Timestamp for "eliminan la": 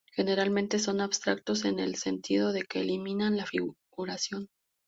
2.81-3.45